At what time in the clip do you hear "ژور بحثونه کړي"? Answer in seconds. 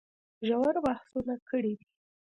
0.47-1.73